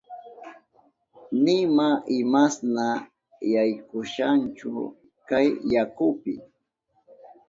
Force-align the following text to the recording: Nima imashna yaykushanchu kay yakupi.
Nima 1.43 1.87
imashna 2.19 2.87
yaykushanchu 3.53 4.69
kay 5.27 5.47
yakupi. 5.73 6.33